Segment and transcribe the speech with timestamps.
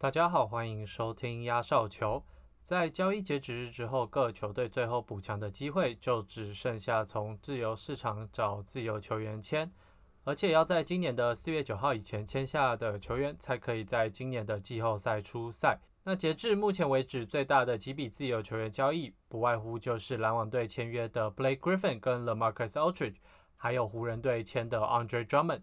[0.00, 2.24] 大家好，欢迎收听压哨球。
[2.62, 9.68] 在交易截止日之后，各球队最后补强的机会就只剩下从自由市场找自由球员签，
[10.22, 15.80] 而且要在今年的四月九号以前签下的球员，才可以在今年的季后赛出赛。
[16.04, 23.16] 那截至目前为止，最大的几笔自由球员交易，不外乎就是篮网队签约的 Blake Griffin 跟 LaMarcus Aldridge，
[23.56, 25.62] 还有湖人队签的 Andre Drummond。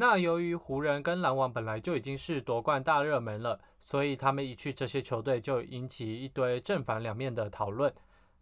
[0.00, 7.92] 那由于湖人跟篮网本来就已经是夺冠大热门了，所以他们一去这些球队就引起一堆正反两面的讨论。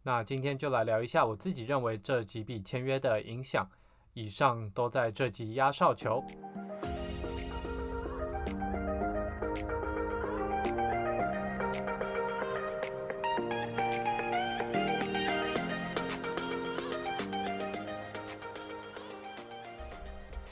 [0.03, 3.67] 那今天就来聊一下我自己认为这几笔签约的影响。
[4.13, 6.23] 以上都在这集压哨球。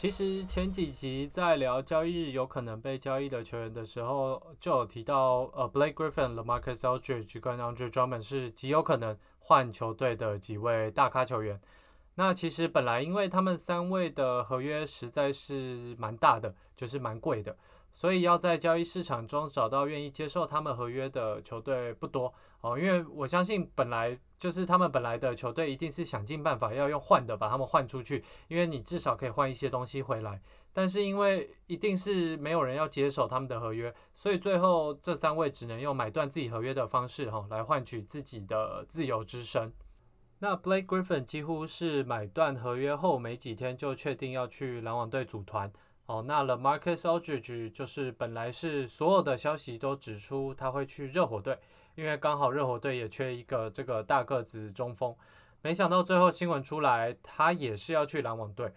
[0.04, 11.58] 其实前几集在聊交易日有可能被交易的球员的时候，就有提到，呃，Blake Griffin、LaMarcus Aldridge 跟 Andre Drummond 是极有可能换球队的几位大咖球员。
[12.16, 17.56] 那其实本来因为他们三位的合约实在是蛮大的，就是蛮贵的。
[17.92, 30.40] 所以要在交易市场中找到愿意接受他们合约的球队不多哦，因为我相信本来就是他们本来的球队一定是想尽办法要用换的把他们换出去，因为你至少可以换一些东西回来。
[30.72, 39.72] 但是因为一定是没有人要接手他们的合约，所以最后这三位只能用买断自己合约的方式哈来换取自己的自由之身。
[40.46, 45.72] 那 Blake Griffin 几乎是买断合约后没几天就确定要去篮网队组团。
[46.04, 51.58] 哦，那了 Marcus Aldridge 就是本来是所有的消息都指出他会去热火队，
[51.94, 55.16] 因为刚好热火队也缺一个这个大个子中锋，
[55.62, 58.70] 没想到最后新闻出来，他也是要去篮网队。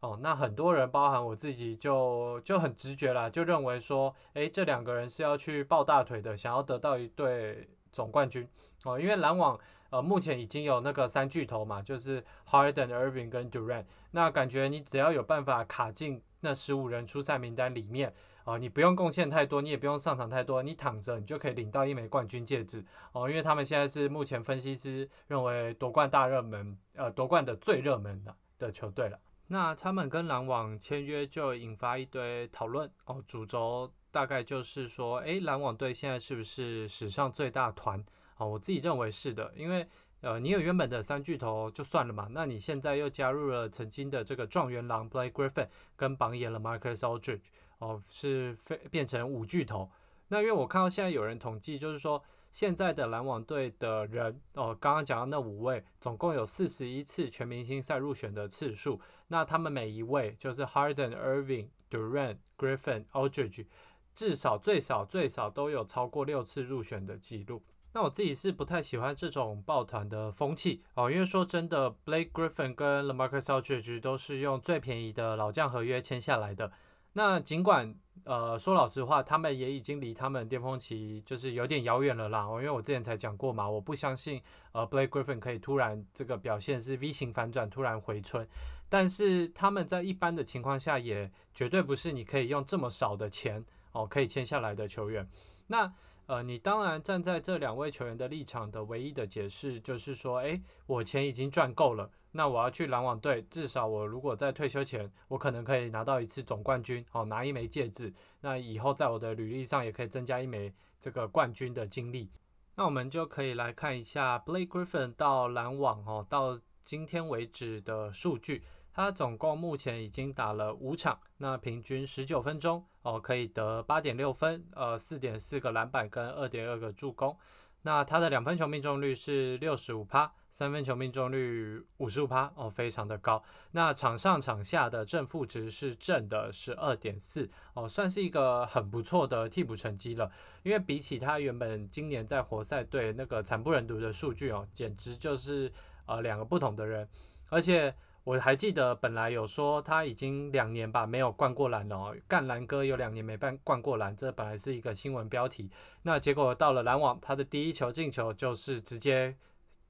[0.00, 8.46] 哦，那很多人包含我自己就就很直觉啦，就认为说，诶，这两个人是要去抱大腿的，想要得到一队总冠军。
[8.84, 9.58] 哦，因为篮网
[9.94, 16.20] 呃目前已经有那个三巨头嘛，就是 Harden、Irving 跟 Durant，那感觉你只要有办法卡进。
[16.40, 18.12] 那十五人出赛名单里面，
[18.44, 29.18] 哦，你不用贡献太多，你也不用上场太多，你躺着你就可以领到一枚冠军戒指，哦，因为他们现在是目前分析师认为夺冠大热门，呃，夺冠的最热门的的球队了。
[29.46, 38.04] 那他们跟篮网签约就引发一堆讨论，哦，主轴大概就是说，诶，篮网队现在是不是史上最大团？
[38.46, 39.86] 我自己认为是的，因为。
[40.20, 47.42] 呃，你有原本的三巨头就算了嘛，那你现在又加入了曾经的这个状元郎 Blake Griffin 跟榜眼了 Marcus Aldridge，
[47.76, 49.90] 哦，是非变成五巨头。
[50.28, 58.98] 那因为我看到现在有人统计，就是说现在的篮网队的人，哦，刚刚讲到那五位，总共有四十一次全明星赛入选的次数。
[59.28, 63.66] 那他们每一位就是 Harden、Irving、Durant、Griffin、Aldridge，
[64.14, 67.62] 至少最少最少都有超过六次入选的记录。
[67.94, 76.72] 那我自己是不太喜欢这种抱团的风气哦，因为说真的，Blake Griffin 跟 LaMarcus Aldridge 都是用最便宜的老将合约签下来的。
[77.12, 77.94] 那尽管
[78.24, 82.44] 呃说老实话，他们也已经离他们巅峰期就是有点遥远了啦。
[82.44, 88.44] 哦，因为我之前才讲过嘛，我不相信呃 Blake Griffin 可以突然这个表现是 V 型反转，突然回春。
[88.88, 95.28] 但是他们在一般的情况下，也绝对不是你可以用这么少的钱哦可以签下来的球员。
[95.68, 95.92] 那
[96.26, 112.30] 呃，你当然站在这两位球员的立场的唯一的解释就是说，诶，我钱已经赚够了，那我要去篮网队，至少我如果在退休前，我可能可以拿到一次总冠军，好拿一枚戒指，那以后在我的履历上也可以增加一枚这个冠军的经历。
[112.76, 118.62] 那我们就可以来看一下 Blake Griffin 到篮网哦，到今天为止的数据。
[118.94, 127.36] 他总共目前已经打了五场，那平均十九分钟哦，可以得八点六分，呃，四点四个篮板跟二点二个助攻。
[127.82, 133.42] 那他的两分球命中率是六十五趴，三分球命中率五十五趴哦，非常的高。
[133.72, 140.30] 那场上场下的正负值是正的十二点四哦，算是一个很不错的替补成绩了。
[140.62, 145.70] 因为比起他原本今年在活塞队那个惨不忍睹的数据哦，简直就是
[146.06, 147.08] 呃两个不同的人，
[147.48, 147.92] 而且。
[148.24, 155.70] 我还记得，本来有说他已经两年吧没有灌过篮了哦，干篮哥有两年没办灌过篮，这本来是一个新闻标题。
[156.02, 159.36] 那结果到了篮网，他的第一球进球就是直接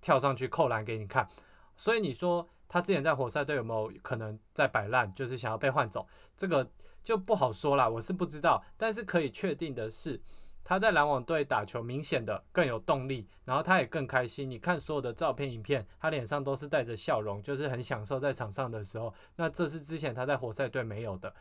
[0.00, 1.28] 跳上去扣篮给你看。
[1.76, 6.04] 所以你说他之前在活塞队有没有可能在摆烂，就是想要被换走？
[6.36, 6.68] 这个
[7.04, 8.64] 就不好说了，我是不知道。
[8.76, 10.20] 但是可以确定的是。
[10.64, 14.50] 他在篮网队打球，明显的更有动力，然后他也更开心。
[14.50, 19.12] 你看所有的照片、影片，他脸上都是带着笑容，就是很享受在场上的时候。
[19.36, 21.32] 那这是之前他在活塞队没有的。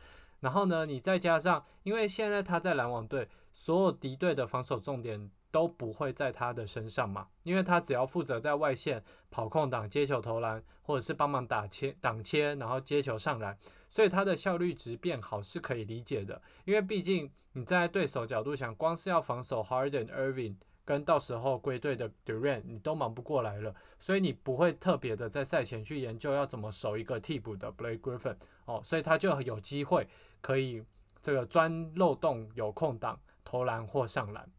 [0.41, 16.41] 然后呢，你再加上，因为现在他在篮网队，所有敌对的防守重点都不会在他的身上嘛，因为他只要负责在外线跑空档、接球投篮，或者是帮忙打切挡切，然后接球上篮，所以他的效率值变好是可以理解的。
[16.65, 20.55] 因为毕竟你在对手角度想，光是要防守 Harden、Irving。
[20.85, 28.35] 跟到时候归队的 Durant，你都忙不过来了，所以你不会特别的在赛前去研究要怎么守一个替补的 Blake Griffin
[28.65, 30.05] 哦，所以他就有机会
[30.41, 30.83] 可以
[31.21, 34.51] 这个钻漏洞有空档投篮或上篮。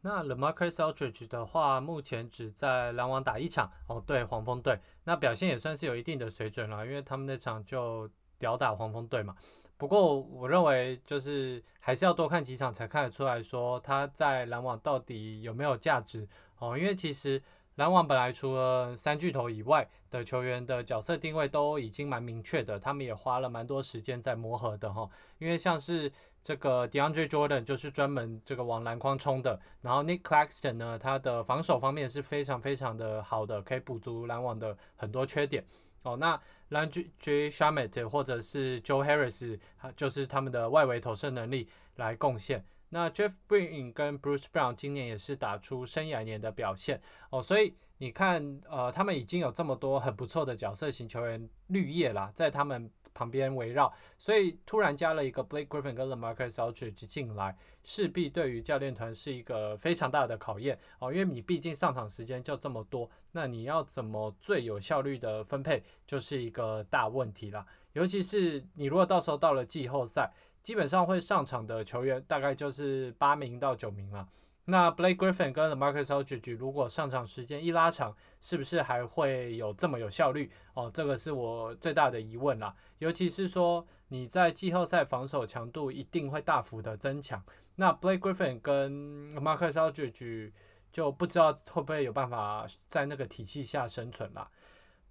[0.00, 8.08] 那 LeMarcus Aldridge 的话，目前只在篮网打一场哦，对黄蜂队，那表现也算是有一定的水准了，因为他们那场就
[8.38, 9.36] 屌打黄蜂队嘛。
[9.82, 16.24] 不过，我认为就是还是要多看几场才看得出来说他在篮网到底有没有价值
[16.60, 16.78] 哦。
[16.78, 17.42] 因为其实
[17.74, 25.10] 篮网本来除了三巨头以外的球员的角色定位都已经蛮明确的，他们也花了蛮多时间在磨合的哈。
[25.38, 26.12] 因为像是
[26.44, 35.66] 这个 DeAndre Jordan 就是专门这个往篮筐冲的，然后 Nick Claxton 呢，他的防守方面是非常非常的好的，可以补足篮网的很多缺点
[36.04, 36.16] 哦。
[36.16, 36.40] 那
[36.72, 39.58] Landry Shamet 或者是 Joe Harris，
[39.94, 42.64] 就是他们的外围投射能力来贡献。
[42.88, 52.90] 那 Jeff Green 跟 Bruce Brown 今年也是打出生涯年的表现哦，所以你看，呃，他们已经有这么多很不错的角色型球员绿叶啦，在他们。
[53.14, 57.54] 旁边围绕，所以突然加了一个 Blake Griffin 跟 LeMarcus Aldridge 进来，
[57.84, 67.66] 势必对于教练团是一个非常大的考验哦，因为你毕竟上场时间就这么多，那你要怎么最有效率的分配，就是一个大问题了。
[67.92, 70.32] 尤其是你如果到时候到了季后赛，
[70.62, 74.26] 基本上会上场的球员大概就是八名到九名了。
[74.72, 80.50] 那 Blake Griffin 跟 Marcus Aldridge 如果上场时间一拉长，是不是还会有这么有效率？
[80.72, 82.74] 哦，这个是我最大的疑问啦。
[82.98, 87.44] 尤其是说你在季后赛防守强度一定会大幅的增强，
[87.76, 90.52] 那 Blake Griffin 跟 Marcus Aldridge
[90.90, 94.50] 就不知道会不会有办法在那个体系下生存啦。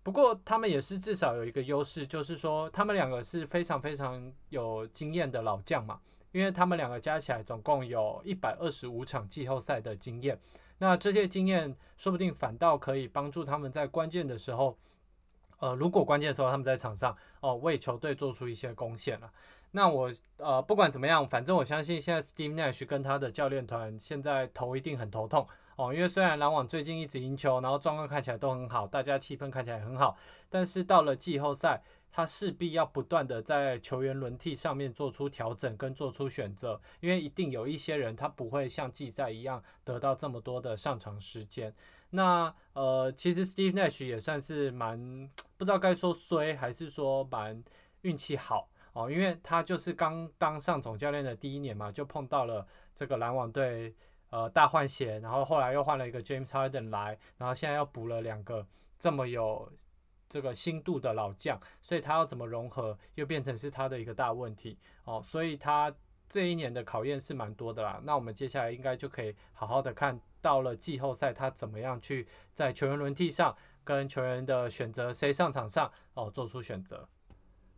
[0.02, 6.00] 不过他们也是至少有一个优势，就是说他们两个是非常非常有经验的老将嘛。
[6.32, 10.40] 因为他们两个加起来总共有一百二十五场季后赛的经验，
[10.78, 14.78] 那这些经验说不定反倒可以帮助他们在关键的时候，
[15.60, 19.32] 呃，如果关键的时候他们在场上哦，为球队做出一些贡献了。
[19.72, 30.18] 那我呃不管怎么样，反正我相信现在 Steve Nash 跟他的教练团现在头一定很头痛哦，因为虽然篮网最近一直赢球，然后状况看起来都很好，大家气氛看起来很好，
[30.50, 31.84] 但是到了季后赛。
[32.12, 41.74] 他势必要不断的在球员轮替上面做出调整跟做出选择，因为一定有一些人他不会像季赛一样得到这么多的上场时间。
[42.10, 47.64] 那呃，其实 Steve Nash 也算是蛮不知道该说衰还是说蛮
[48.02, 53.96] 运气好哦，因为他就是刚当上总教练的第一年嘛，就碰到了这个篮网队
[54.30, 58.68] 呃大换血，然后后来又换了一个 James Harden 来，然后现在又补了两个
[59.00, 59.72] 这么有。
[60.32, 65.22] 这个新度的老将，所以他要怎么融合，又变成是他的一个大问题哦。
[65.22, 65.94] 所以他
[66.30, 68.00] 这一年的考验是蛮多的啦。
[68.06, 77.10] 那我们接下来应该就可以好好的看到了季后赛，他怎么样去在球员轮替上跟球员的选择谁上场上哦做出选择。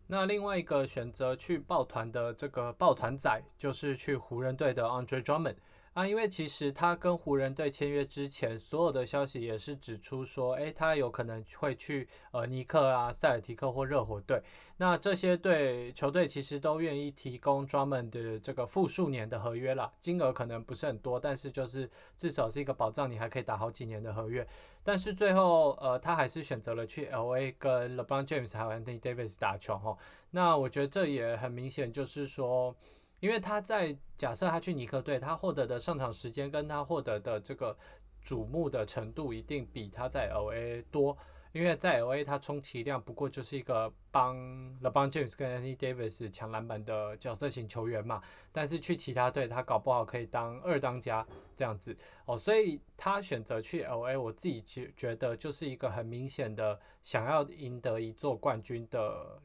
[0.06, 5.56] 那另外一个选择去抱团的这个抱团仔，就是去湖人队的 Andre Drummond。
[5.94, 14.42] 啊，因为其实他跟湖人队签约之前，所有的消息也是指出说，诶，他有可能会去呃尼克啊、塞尔提克或热火队。
[14.78, 24.48] 那这些队球队其实都愿意提供专门的这个复数年的合约了，金额可能不是很多，但是就是至少是一个保障，你还可以打好几年的合约。
[24.84, 29.96] 但是最后，呃，他还是选择了去 LA 跟 LeBron James 还有 Anthony Davis 打球哈。
[30.32, 32.76] 那我觉得这也很明显，就是说。
[33.24, 37.74] 因为他在假设他去尼克队，他获得的上场时间跟他获得的这个
[38.22, 41.18] 瞩目的程度一定比他在 LA 多。
[41.54, 44.36] 因为在 LA 他充其量不过就是一个帮
[44.82, 48.22] LeBron James 跟 Anthony Davis 抢篮板的角色型球员嘛。
[48.52, 51.26] 但是去其他队，他搞不好可以当二当家
[51.56, 52.38] 这样子哦。
[52.38, 59.42] 所以他选择去 LA，我自己觉觉得就是一个很明显的想要赢得一座冠军的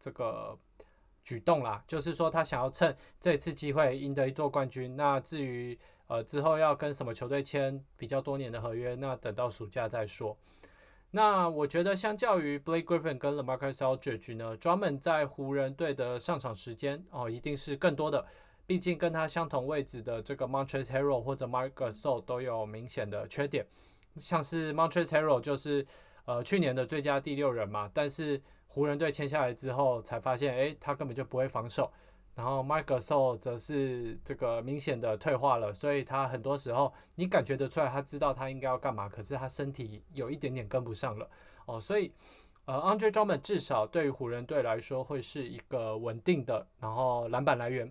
[0.00, 0.58] 这个。
[1.26, 4.96] 举动啦，就是说他想要趁这次机会赢得一座冠军。
[4.96, 10.34] 那至于呃之后要跟什么球队签比较多年的合约，那等到暑假再说。
[11.10, 18.24] 那我觉得相较于 Blake Griffin 跟 LeMarcus Aldridge 呢，专门在湖人队的上场时间哦一定是更多的。
[18.66, 23.64] 毕竟跟他相同位置的这个 Montrezl Harrell 或者 Marc Gasol 都有明显的缺点，
[24.16, 25.86] 像是 Montrezl Harrell 就是
[26.24, 28.42] 呃去年的最佳第六人嘛，但是
[28.76, 31.90] 湖人队签下来之后，才发现，哎，他根本就不会防守，
[32.34, 41.26] 然后 Mark Gasol 则是这个明显的退化了，所以他很多时候你感觉得出来，他知道他应该要干嘛，可是他身体有一点点跟不上了
[41.64, 42.12] 哦，所以
[42.66, 47.90] 呃，Andre Drummond 至少对于湖人队来说会是一个稳定的，然后篮板来源。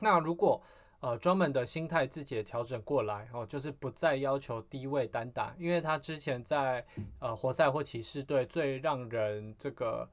[0.00, 0.62] 那如果
[1.02, 6.82] 呃专门的心态自己也调整过来哦，就是不再要求低位单打，因为他之前在
[7.18, 10.08] 呃活塞或骑士队最让人这个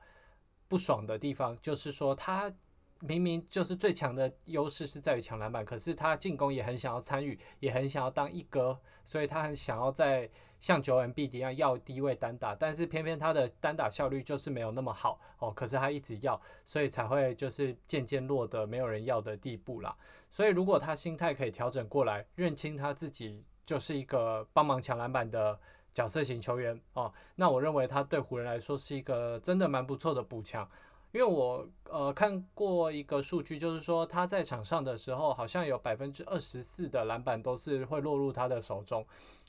[0.67, 2.53] 不爽的地方，就是说他。
[3.01, 10.29] 明明就是最强的优势是在于抢篮板，可是他进攻也很想要参与，也很想要当一哥，所以他很想要在
[10.60, 15.50] 像九 M B 一样要低位单打，但是偏偏他的单打效率就是没有那么好哦。
[15.51, 19.96] 可是他一直要，所以才会就是渐渐落得没有人要的地步啦。
[20.29, 25.58] 所以如果他心态可以调整过来，认清他自己就是一个帮忙抢篮板的
[25.94, 30.70] 角色型球员哦，那我认为他对湖人来说是一个真的蛮不错的补强。
[31.12, 39.06] 因为我呃看过一个数据，就是说他在场上的时候，好像有百分之二十四的篮板都是会落入他的手中，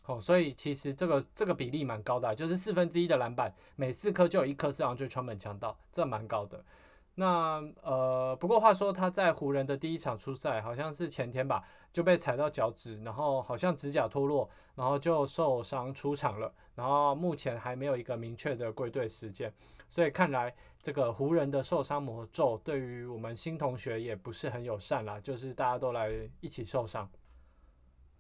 [0.07, 6.65] 哦，所以其实这个这个比例蛮高的，就是四分之一的篮板，每四颗就有一颗是让就川本强盗，这蛮高的。
[7.17, 11.63] 那呃，不过话说他在湖人的第一场初赛，好像是前天吧，
[11.93, 19.53] 就被踩到脚趾，然后好像指甲脱落，然后就受伤出场了，然后目前还没有一个明确的归队时间。
[19.91, 26.11] 所以看来，这个湖人的受伤魔咒对于我们新同学也不是很友善啦，就是大家都来
[26.41, 27.11] 一起受伤。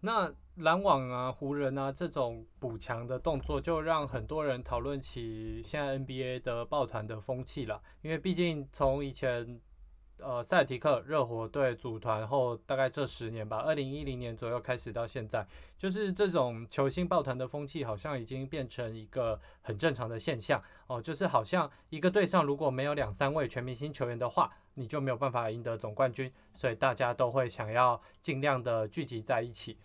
[0.01, 9.61] 那篮网啊、湖人啊这种补强的动作，就让很多人讨论起现在 NBA 的抱团的风气了，因为毕竟从以前。
[10.23, 15.47] 呃，塞提克热火队组团后，大概这十年吧，二零一零年左右开始到现在，
[15.77, 21.01] 就是这种球星抱团的风气，好像已经变成一个很正常的现象哦。
[21.01, 29.77] 就是好像一个队上如果没有两三位全明星球员的话，你就没有办法赢得总冠军，所以大家都会想要尽量的聚集在一起。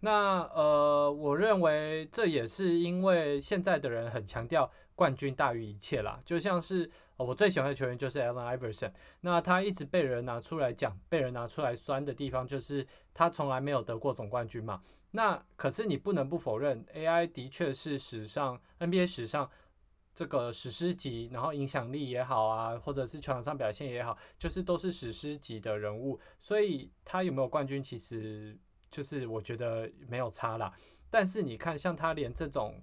[0.00, 6.90] 那呃，我认为这也是因为现在的人很强调冠军大于一切啦，就像是。
[7.22, 8.92] 我最喜欢的球员就是 Allen Iverson。
[9.20, 14.82] 那他一直被人拿出来讲、被人拿出来酸的地方，就是他从来没有得过总冠军嘛。
[15.12, 19.50] 那可是你不能不否认，AI 的确是史上 NBA 史上
[20.14, 26.18] 这个史诗级，然后影响力也好啊，或者是球场上表现也好，就是都是史诗级的人物。
[26.40, 28.56] 所以他有没有冠军，其实
[28.90, 30.72] 就是我觉得没有差啦。
[31.10, 32.80] 但是你看，像他连这种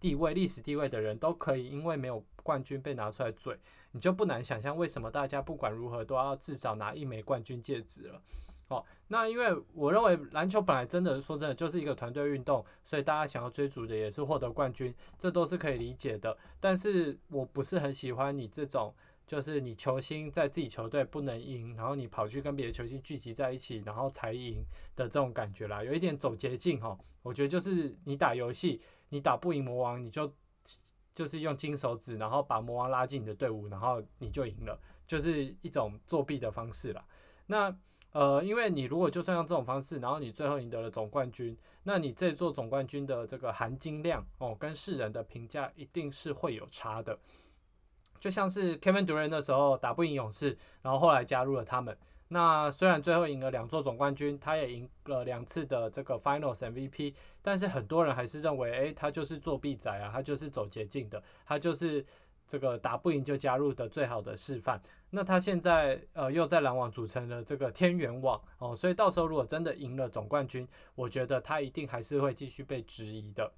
[0.00, 2.24] 地位、历史地位的人都可以，因为没有。
[2.46, 3.58] 冠军被拿出来嘴，
[3.90, 8.22] 你就不难想象为什么大家不管如何都要至少拿一枚冠军戒指了。
[8.68, 16.36] 哦，那因为我认为篮球本来真的说真的就是一个团队运动，所以大家想要追逐的也是获得冠军，这都是可以理解的。
[16.60, 18.94] 但是我不是很喜欢你这种，
[19.26, 26.96] 就是你球星在自己球队不能赢，然后你跑去跟别的球星聚集在一起，然后才赢的这种感觉啦，有一点走捷径哈。
[27.22, 30.32] 我觉得就是你打游戏，你打不赢魔王，你就。
[31.16, 37.02] 就是用金手指，然后把魔王拉进你的队伍，然后你就赢了，就是一种作弊的方式了。
[37.46, 37.74] 那
[38.12, 47.18] 呃，因为你如果就算用这种方式，然后你最后赢得了总冠军，那你这座总冠军的这个含金量哦，跟世人的评价一定是会有差的。
[48.20, 51.96] 就像是 Kevin Durant 那时候打不赢勇士，然后后来加入了他们。
[52.28, 62.04] 那虽然最后赢了两座总冠军，他也赢了两次的这个 Finals MVP，但是很多人还是认为，诶，他就是作弊仔啊，他就是走捷径的，他就是
[62.48, 64.80] 这个打不赢就加入的最好的示范。
[65.10, 70.66] 那他现在呃又在篮网组成了这个天元网哦，所以到时候如果真的赢了总冠军，
[70.96, 73.52] 我觉得他一定还是会继续被质疑的。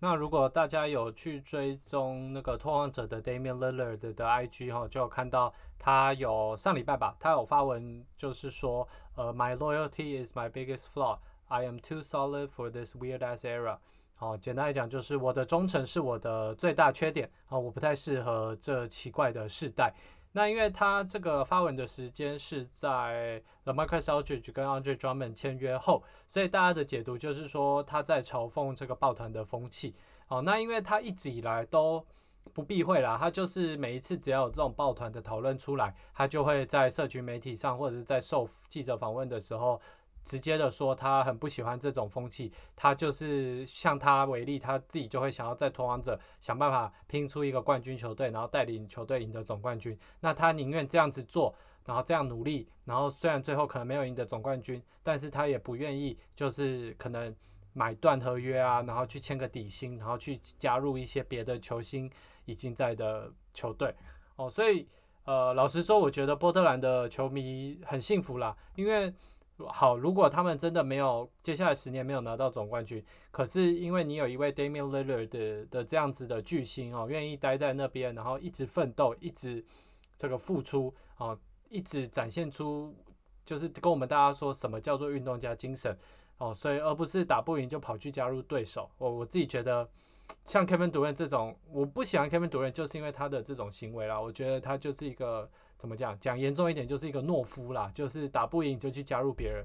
[0.00, 11.18] 那如果大家有去追踪那个拓荒者的 Damian Lillard 的 IG 哈，就有看到他有上礼拜吧，他有发文，就是说，呃，My loyalty is my biggest flaw.
[11.48, 13.78] I am too solid for this weird ass era.
[14.16, 19.94] 好，简单来讲就是我的忠诚是我的最大缺点啊，我不太适合这奇怪的世代。
[20.36, 29.94] 那因为他这个发文的时间是在 The Marcus Aldridge 跟 Andre Drummond 签约后，所以大家的解读就是说他在嘲讽这个抱团的风气。
[30.26, 32.04] 哦，那因为他一直以来都
[32.52, 39.80] 不避讳啦，他就是每一次只要有这种抱团的讨论出来，他就会在社群媒体上或者是在受记者访问的时候。
[40.24, 42.50] 直接的说，他很不喜欢这种风气。
[42.74, 49.96] 他就是像他为例，他自己就会想要在投王者想办法拼出一个冠军球队，然后带领球队赢得总冠军。
[50.20, 51.54] 那他宁愿这样子做，
[51.84, 57.32] 然后这样努力，然后虽然最后可能没有赢得总冠军，但是他也不愿意就是可能
[57.74, 62.10] 买断合约啊，然后去签个底薪，然后去加入一些别的球星
[62.46, 63.94] 已经在的球队。
[64.36, 64.88] 哦，所以。
[65.26, 69.10] 呃，老实说，我觉得波特兰的球迷很幸福啦，因为
[69.68, 79.64] 好，如果他们真的没有接下来十年没有拿到总冠军，可是因为你有一位 Damian Lillard 的的这样子的巨星哦，愿意待在那边，然后一直奋斗，一直
[80.16, 82.94] 这个付出哦，一直展现出
[83.44, 85.96] 就是跟我们大家说什么叫做运动家精神
[86.38, 88.90] 哦，所以而不是打不赢就跑去加入对手。
[88.98, 89.88] 我我自己觉得。
[90.46, 94.18] 像 Kevin Durant 这种，我不喜欢 Kevin Durant，就是因为他的这种行为啦。
[94.18, 95.48] 我觉得他就是一个
[95.84, 99.62] 怎么讲，讲严重一点，就是一个懦夫啦，就是打不赢就去加入别人。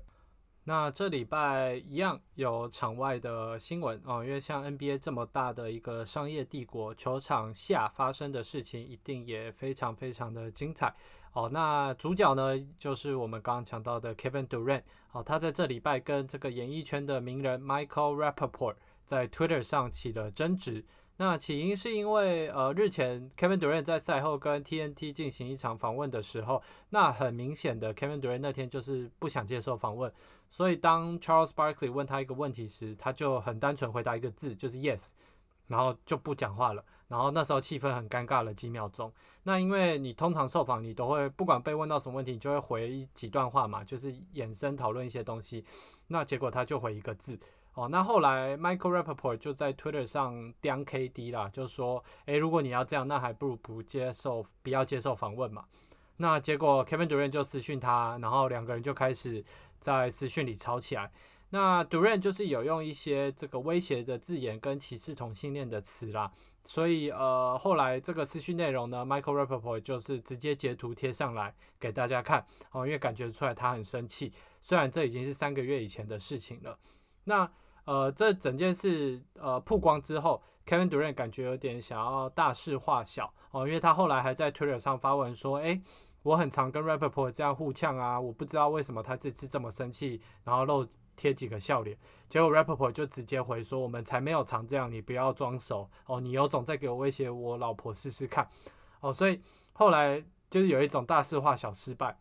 [0.66, 10.94] 那这礼拜一样有场外的新闻哦，因为像 NBA 这么大的一个商业帝国，球场下发生的事情一定也非常非常的精彩
[11.32, 11.48] 哦。
[11.54, 14.84] 那主角呢，就是我们刚刚讲到的 Kevin Durant
[15.14, 18.76] 哦，他在这礼拜跟这个演艺圈的名人 Michael Rappaport。
[19.06, 20.86] 在 Twitter 上起了争执，
[21.22, 30.10] 那起因是因为呃日前 Kevin Durant 在赛后跟 TNT 进行一场访问的时候，那很明显的 Kevin Durant 那天就是不想接受访问，
[30.50, 35.10] 所以当 Charles Barkley 问他一个问题时，他就很单纯回答一个字，就是 Yes，
[35.68, 39.12] 然后就不讲话了，然后那时候气氛很尴尬了几秒钟。
[39.44, 45.66] 那因为你通常受访你都会不管被问到什么问题，你就会回几段话嘛，就是衍生讨论一些东西，
[46.08, 47.38] 那结果他就回一个字。
[47.80, 55.64] 哦，那后来 Michael Rappaport 就在 Twitter 上刁 KD 啦，就说，诶，如果你要这样，那还不如不接受，不要接受访问嘛。
[56.18, 59.42] 那结果 Kevin Durant 就私讯他，然后两个人就开始
[59.80, 61.10] 在私讯里吵起来。
[61.52, 66.30] 那 Durant 就是有用一些这个威胁的字眼跟歧视同性恋的词啦，
[66.66, 76.78] 所以呃，后来这个私讯内容呢，Michael Rappaport 就是直接截图贴上来给大家看，哦，因为感觉出来他很生气，虽然这已经是三个月以前的事情了。
[77.24, 77.50] 那
[77.90, 85.82] 呃，这整件事呃曝光之后，Kevin Durant 感觉有点想要大事化小哦，因为他后来还在 Twitter 上发文说，诶，
[86.22, 98.48] 我很常跟 Rappaport 这样互呛啊，我不知道为什么他这次这么生气，然后露贴几个笑脸，结果 Rappaport 就直接回说，我们才没有常这样，你不要装熟哦，你有种再给我威胁我老婆试试看
[99.00, 99.42] 哦，所以
[99.74, 102.20] 后来就是有一种大事化小失败，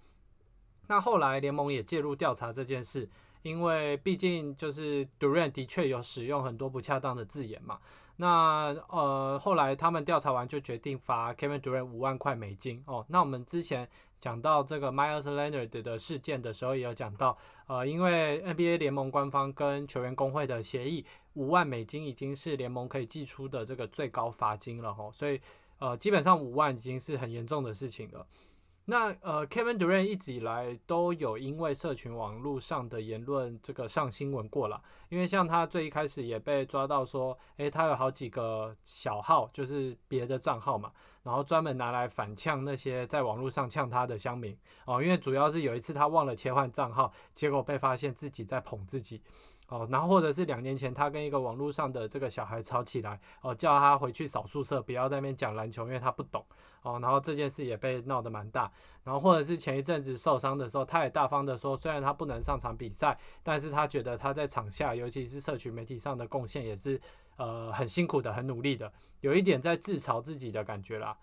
[0.86, 3.10] 那后来联盟也介入调查这件事。
[3.48, 7.78] 因为毕竟就是 Durant 的确有使用很多不恰当的字眼嘛，
[8.16, 13.04] 那呃后来他们调查完就决定罚 Kevin Durant 五万块美金哦。
[13.08, 13.88] 那我们之前
[14.20, 25.40] 讲到这个 Myers Leonard 的事件的时候，也有讲到，呃，因为 NBA 联盟官方跟球员工会的协议，五万美金已经是联盟可以寄出的这个最高罚金了哈，所以
[25.78, 28.26] 呃基本上五万已经是很严重的事情了。
[28.90, 40.90] 那呃，Kevin Durant 一直以来都有因为社群网络上的言论这个上新闻过了，因为像他最一开始也被抓到说，诶，他有好几个小号，就是别的账号嘛，
[41.22, 49.20] 然后专门拿来反呛那些在网络上呛他的乡民哦，因为主要是有一次他忘了切换账号，结果被发现自己在捧自己。
[49.68, 56.42] 哦，然后或者是两年前，他跟一个网络上的这个小孩吵起来，哦，叫他回去扫宿舍，不要在那边讲篮球，因为他不懂。
[56.82, 58.72] 哦，然后这件事也被闹得蛮大。
[59.04, 66.98] 然后或者是前一阵子受伤的时候，他也大方的说，虽然他不能上场比赛，但是他觉得他在场下，尤其是社群媒体上的贡献也是
[67.36, 71.14] 呃很辛苦的，很努力的，有一点在自嘲自己的感觉啦。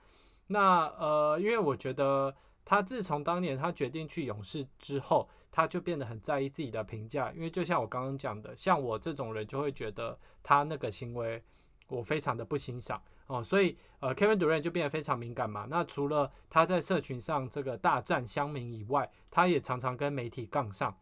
[0.47, 2.35] 那呃，因为我觉得。
[2.65, 11.41] 他自从当年他决定去勇士之后，他就变得很在意自己的评价，因为就像我刚刚讲的，像我这种人就会觉得他那个行为
[11.87, 15.67] 我非常的不欣赏哦，所以呃，Kevin Durant 就变得非常敏感嘛。
[15.69, 20.97] 那除了他在社群上这个大战乡民以外，他也常常跟媒体杠上，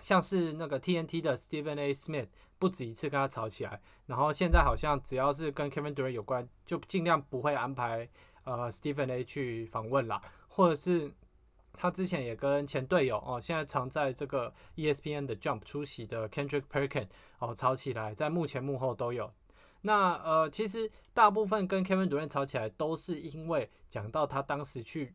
[0.00, 1.92] 像是那个 TNT 的 Stephen A.
[1.92, 8.08] Smith 不止一次跟他吵起来，然后现在好像只要是跟 Kevin Durant 有关，就尽量不会安排
[8.44, 9.24] 呃 Stephen A.
[9.24, 10.20] 去访问啦。
[10.60, 11.10] 或者是
[11.72, 19.32] 他之前也跟前队友哦，现在常在这个 ESPN 的 Jump 出席的 Kendrick Perkins 哦吵起来，在幕前幕后都有。
[19.80, 25.14] 那呃，其实大部分跟 Kevin 主任吵起来，都是因为讲到他当时去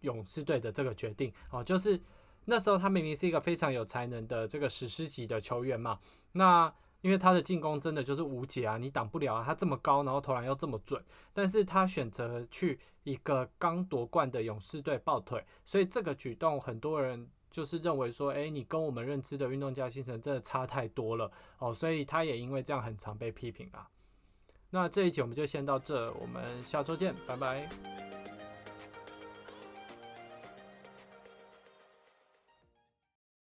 [0.00, 2.00] 勇士队的这个决定哦，就是
[2.46, 6.00] 那时候他明明是一个非常有才能的这个史诗级的球员嘛，
[6.32, 6.72] 那。
[7.06, 11.00] 因为他的进攻真的就是无解啊，你挡不了啊，他这么高，然后投篮又这么准，
[11.32, 23.86] 但是他选择去一个刚夺冠的勇士队抱腿，所以这个举动很多人就是认为说，哎，你跟我们认知的运动家精神真的差太多了哦，所以他也因为这样很常被批评啦。
[24.70, 28.25] 那这一集我们就先到这，我们下周见，拜拜。